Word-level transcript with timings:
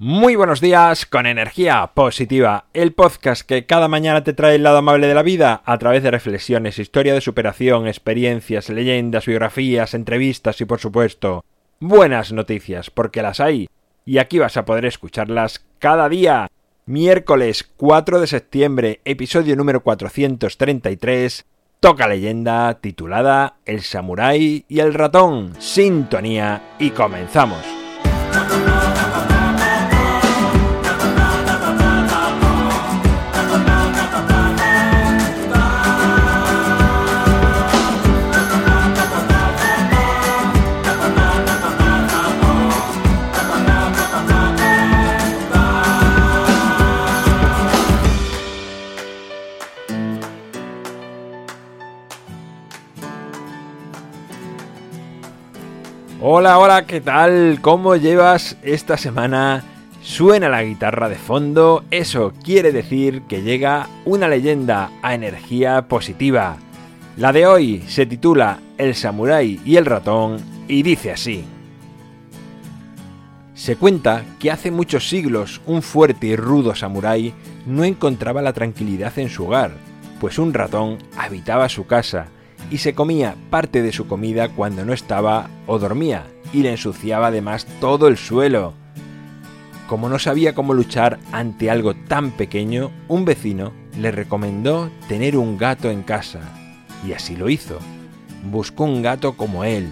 Muy 0.00 0.36
buenos 0.36 0.60
días 0.60 1.06
con 1.06 1.26
energía 1.26 1.90
positiva, 1.92 2.66
el 2.72 2.92
podcast 2.92 3.42
que 3.42 3.66
cada 3.66 3.88
mañana 3.88 4.22
te 4.22 4.32
trae 4.32 4.54
el 4.54 4.62
lado 4.62 4.76
amable 4.76 5.08
de 5.08 5.14
la 5.14 5.24
vida 5.24 5.60
a 5.64 5.76
través 5.78 6.04
de 6.04 6.12
reflexiones, 6.12 6.78
historia 6.78 7.14
de 7.14 7.20
superación, 7.20 7.88
experiencias, 7.88 8.68
leyendas, 8.68 9.26
biografías, 9.26 9.94
entrevistas 9.94 10.60
y 10.60 10.66
por 10.66 10.78
supuesto 10.78 11.44
buenas 11.80 12.32
noticias, 12.32 12.90
porque 12.90 13.22
las 13.22 13.40
hay 13.40 13.68
y 14.06 14.18
aquí 14.18 14.38
vas 14.38 14.56
a 14.56 14.64
poder 14.64 14.84
escucharlas 14.84 15.66
cada 15.80 16.08
día. 16.08 16.46
Miércoles 16.86 17.68
4 17.76 18.20
de 18.20 18.26
septiembre, 18.28 19.00
episodio 19.04 19.56
número 19.56 19.82
433, 19.82 21.44
toca 21.80 22.06
leyenda 22.06 22.78
titulada 22.80 23.56
El 23.64 23.80
samurái 23.80 24.64
y 24.68 24.78
el 24.78 24.94
ratón. 24.94 25.54
Sintonía 25.58 26.76
y 26.78 26.90
comenzamos. 26.90 27.77
Hola, 56.20 56.58
hola, 56.58 56.84
¿qué 56.84 57.00
tal? 57.00 57.60
¿Cómo 57.60 57.94
llevas 57.94 58.56
esta 58.64 58.96
semana? 58.96 59.62
Suena 60.02 60.48
la 60.48 60.64
guitarra 60.64 61.08
de 61.08 61.14
fondo, 61.14 61.84
eso 61.92 62.32
quiere 62.42 62.72
decir 62.72 63.22
que 63.28 63.42
llega 63.42 63.86
una 64.04 64.26
leyenda 64.26 64.90
a 65.00 65.14
energía 65.14 65.86
positiva. 65.86 66.56
La 67.16 67.32
de 67.32 67.46
hoy 67.46 67.84
se 67.86 68.04
titula 68.04 68.58
El 68.78 68.96
samurái 68.96 69.60
y 69.64 69.76
el 69.76 69.86
ratón 69.86 70.40
y 70.66 70.82
dice 70.82 71.12
así. 71.12 71.44
Se 73.54 73.76
cuenta 73.76 74.24
que 74.40 74.50
hace 74.50 74.72
muchos 74.72 75.08
siglos 75.08 75.60
un 75.66 75.82
fuerte 75.82 76.26
y 76.26 76.34
rudo 76.34 76.74
samurái 76.74 77.32
no 77.64 77.84
encontraba 77.84 78.42
la 78.42 78.52
tranquilidad 78.52 79.16
en 79.20 79.28
su 79.28 79.46
hogar, 79.46 79.70
pues 80.18 80.40
un 80.40 80.52
ratón 80.52 80.98
habitaba 81.16 81.68
su 81.68 81.86
casa 81.86 82.26
y 82.70 82.78
se 82.78 82.94
comía 82.94 83.36
parte 83.50 83.82
de 83.82 83.92
su 83.92 84.06
comida 84.06 84.48
cuando 84.50 84.84
no 84.84 84.92
estaba 84.92 85.48
o 85.66 85.78
dormía 85.78 86.24
y 86.52 86.62
le 86.62 86.70
ensuciaba 86.72 87.28
además 87.28 87.66
todo 87.80 88.08
el 88.08 88.16
suelo. 88.16 88.74
Como 89.88 90.08
no 90.08 90.18
sabía 90.18 90.54
cómo 90.54 90.74
luchar 90.74 91.18
ante 91.32 91.70
algo 91.70 91.94
tan 91.94 92.30
pequeño, 92.32 92.90
un 93.08 93.24
vecino 93.24 93.72
le 93.98 94.10
recomendó 94.10 94.90
tener 95.08 95.36
un 95.36 95.56
gato 95.56 95.90
en 95.90 96.02
casa 96.02 96.40
y 97.06 97.12
así 97.12 97.36
lo 97.36 97.48
hizo. 97.48 97.78
Buscó 98.50 98.84
un 98.84 99.02
gato 99.02 99.36
como 99.36 99.64
él, 99.64 99.88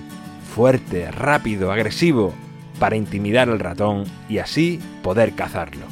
fuerte, 0.54 1.10
rápido, 1.10 1.72
agresivo, 1.72 2.34
para 2.78 2.96
intimidar 2.96 3.48
al 3.48 3.58
ratón 3.58 4.04
y 4.28 4.38
así 4.38 4.80
poder 5.02 5.32
cazarlo. 5.32 5.86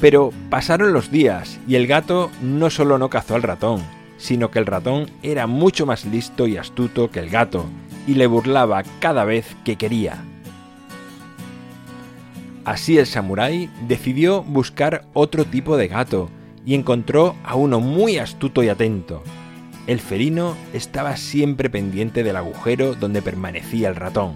Pero 0.00 0.32
pasaron 0.48 0.92
los 0.92 1.10
días 1.10 1.58
y 1.68 1.74
el 1.74 1.86
gato 1.86 2.30
no 2.40 2.70
solo 2.70 2.98
no 2.98 3.10
cazó 3.10 3.34
al 3.34 3.42
ratón, 3.42 3.82
sino 4.20 4.50
que 4.50 4.58
el 4.58 4.66
ratón 4.66 5.10
era 5.22 5.46
mucho 5.46 5.86
más 5.86 6.04
listo 6.04 6.46
y 6.46 6.58
astuto 6.58 7.10
que 7.10 7.20
el 7.20 7.30
gato, 7.30 7.64
y 8.06 8.14
le 8.14 8.26
burlaba 8.26 8.82
cada 9.00 9.24
vez 9.24 9.56
que 9.64 9.76
quería. 9.76 10.22
Así 12.64 12.98
el 12.98 13.06
samurái 13.06 13.70
decidió 13.88 14.42
buscar 14.42 15.06
otro 15.14 15.46
tipo 15.46 15.76
de 15.76 15.88
gato, 15.88 16.28
y 16.66 16.74
encontró 16.74 17.34
a 17.42 17.54
uno 17.54 17.80
muy 17.80 18.18
astuto 18.18 18.62
y 18.62 18.68
atento. 18.68 19.22
El 19.86 19.98
felino 19.98 20.54
estaba 20.74 21.16
siempre 21.16 21.70
pendiente 21.70 22.22
del 22.22 22.36
agujero 22.36 22.94
donde 22.94 23.22
permanecía 23.22 23.88
el 23.88 23.96
ratón, 23.96 24.34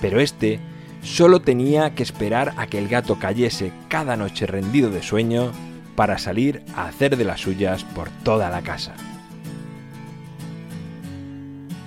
pero 0.00 0.20
este 0.20 0.58
solo 1.02 1.42
tenía 1.42 1.94
que 1.94 2.02
esperar 2.02 2.54
a 2.56 2.66
que 2.66 2.78
el 2.78 2.88
gato 2.88 3.18
cayese 3.18 3.72
cada 3.88 4.16
noche 4.16 4.46
rendido 4.46 4.88
de 4.88 5.02
sueño 5.02 5.52
para 5.96 6.18
salir 6.18 6.62
a 6.74 6.86
hacer 6.86 7.16
de 7.16 7.24
las 7.24 7.40
suyas 7.40 7.84
por 7.84 8.08
toda 8.24 8.50
la 8.50 8.62
casa. 8.62 8.94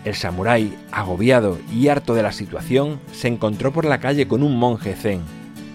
El 0.05 0.13
samurái, 0.13 0.77
agobiado 0.91 1.57
y 1.73 1.87
harto 1.87 2.13
de 2.13 2.21
la 2.21 2.31
situación, 2.31 2.99
se 3.11 3.27
encontró 3.27 3.73
por 3.73 3.85
la 3.85 3.99
calle 3.99 4.27
con 4.27 4.43
un 4.43 4.57
monje 4.57 4.93
zen, 4.95 5.21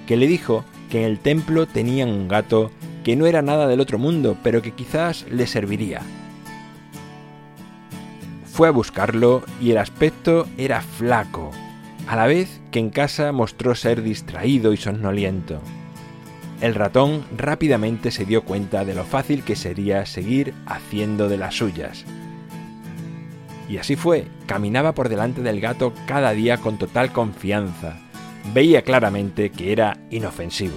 que 0.06 0.16
le 0.16 0.28
dijo 0.28 0.64
que 0.88 1.00
en 1.00 1.10
el 1.10 1.18
templo 1.18 1.66
tenían 1.66 2.10
un 2.10 2.28
gato 2.28 2.70
que 3.02 3.16
no 3.16 3.26
era 3.26 3.42
nada 3.42 3.66
del 3.66 3.80
otro 3.80 3.98
mundo, 3.98 4.36
pero 4.42 4.62
que 4.62 4.72
quizás 4.72 5.26
le 5.30 5.46
serviría. 5.46 6.02
Fue 8.44 8.68
a 8.68 8.72
buscarlo 8.72 9.42
y 9.60 9.72
el 9.72 9.78
aspecto 9.78 10.46
era 10.58 10.80
flaco, 10.80 11.50
a 12.06 12.14
la 12.14 12.26
vez 12.26 12.60
que 12.70 12.78
en 12.78 12.90
casa 12.90 13.32
mostró 13.32 13.74
ser 13.74 14.02
distraído 14.02 14.72
y 14.72 14.76
somnoliento. 14.76 15.60
El 16.60 16.74
ratón 16.74 17.24
rápidamente 17.36 18.10
se 18.10 18.26
dio 18.26 18.42
cuenta 18.42 18.84
de 18.84 18.94
lo 18.94 19.04
fácil 19.04 19.42
que 19.44 19.56
sería 19.56 20.04
seguir 20.04 20.52
haciendo 20.66 21.28
de 21.28 21.38
las 21.38 21.54
suyas. 21.54 22.04
Y 23.68 23.78
así 23.78 23.96
fue, 23.96 24.26
caminaba 24.46 24.94
por 24.94 25.08
delante 25.08 25.42
del 25.42 25.60
gato 25.60 25.94
cada 26.06 26.32
día 26.32 26.58
con 26.58 26.76
total 26.76 27.12
confianza. 27.12 27.96
Veía 28.52 28.82
claramente 28.82 29.50
que 29.50 29.72
era 29.72 29.98
inofensivo. 30.10 30.76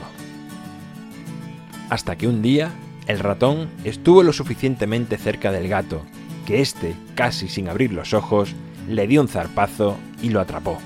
Hasta 1.90 2.16
que 2.16 2.28
un 2.28 2.42
día, 2.42 2.72
el 3.08 3.20
ratón 3.20 3.70
estuvo 3.84 4.24
lo 4.24 4.32
suficientemente 4.32 5.18
cerca 5.18 5.52
del 5.52 5.68
gato, 5.68 6.02
que 6.46 6.62
éste, 6.62 6.96
casi 7.16 7.50
sin 7.50 7.68
abrir 7.68 7.92
los 7.92 8.14
ojos, 8.14 8.56
le 8.88 9.06
dio 9.08 9.22
un 9.22 9.28
zarpazo 9.28 9.98
y 10.22 10.30
lo 10.30 10.40
atrapó. 10.40 10.78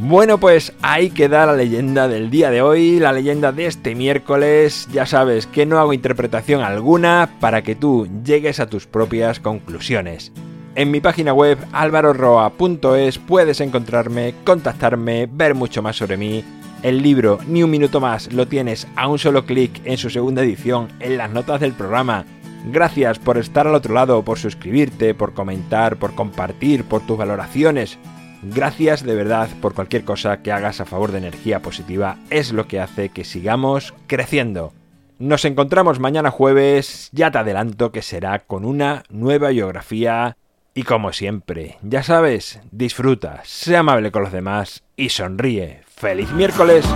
Bueno, 0.00 0.38
pues 0.38 0.72
ahí 0.80 1.10
queda 1.10 1.44
la 1.44 1.56
leyenda 1.56 2.06
del 2.06 2.30
día 2.30 2.52
de 2.52 2.62
hoy, 2.62 3.00
la 3.00 3.12
leyenda 3.12 3.50
de 3.50 3.66
este 3.66 3.96
miércoles. 3.96 4.86
Ya 4.92 5.06
sabes 5.06 5.48
que 5.48 5.66
no 5.66 5.80
hago 5.80 5.92
interpretación 5.92 6.62
alguna 6.62 7.30
para 7.40 7.62
que 7.62 7.74
tú 7.74 8.06
llegues 8.24 8.60
a 8.60 8.68
tus 8.68 8.86
propias 8.86 9.40
conclusiones. 9.40 10.30
En 10.76 10.92
mi 10.92 11.00
página 11.00 11.32
web 11.32 11.58
alvaroroa.es 11.72 13.18
puedes 13.18 13.60
encontrarme, 13.60 14.34
contactarme, 14.44 15.28
ver 15.32 15.56
mucho 15.56 15.82
más 15.82 15.96
sobre 15.96 16.16
mí. 16.16 16.44
El 16.84 17.02
libro 17.02 17.40
Ni 17.48 17.64
un 17.64 17.70
minuto 17.70 18.00
más 18.00 18.32
lo 18.32 18.46
tienes 18.46 18.86
a 18.94 19.08
un 19.08 19.18
solo 19.18 19.46
clic 19.46 19.80
en 19.84 19.98
su 19.98 20.10
segunda 20.10 20.44
edición 20.44 20.86
en 21.00 21.18
las 21.18 21.32
notas 21.32 21.58
del 21.58 21.72
programa. 21.72 22.24
Gracias 22.70 23.18
por 23.18 23.36
estar 23.36 23.66
al 23.66 23.74
otro 23.74 23.94
lado, 23.94 24.22
por 24.22 24.38
suscribirte, 24.38 25.12
por 25.14 25.34
comentar, 25.34 25.96
por 25.96 26.14
compartir, 26.14 26.84
por 26.84 27.04
tus 27.04 27.18
valoraciones. 27.18 27.98
Gracias 28.42 29.02
de 29.02 29.14
verdad 29.14 29.48
por 29.60 29.74
cualquier 29.74 30.04
cosa 30.04 30.42
que 30.42 30.52
hagas 30.52 30.80
a 30.80 30.84
favor 30.84 31.12
de 31.12 31.18
energía 31.18 31.60
positiva, 31.60 32.18
es 32.30 32.52
lo 32.52 32.68
que 32.68 32.80
hace 32.80 33.08
que 33.08 33.24
sigamos 33.24 33.94
creciendo. 34.06 34.72
Nos 35.18 35.44
encontramos 35.44 35.98
mañana 35.98 36.30
jueves, 36.30 37.08
ya 37.12 37.32
te 37.32 37.38
adelanto 37.38 37.90
que 37.90 38.02
será 38.02 38.38
con 38.40 38.64
una 38.64 39.02
nueva 39.08 39.48
biografía 39.48 40.36
y 40.74 40.84
como 40.84 41.12
siempre, 41.12 41.76
ya 41.82 42.04
sabes, 42.04 42.60
disfruta, 42.70 43.40
sea 43.44 43.80
amable 43.80 44.12
con 44.12 44.22
los 44.22 44.30
demás 44.30 44.84
y 44.96 45.08
sonríe. 45.08 45.80
¡Feliz 45.88 46.30
miércoles! 46.32 46.86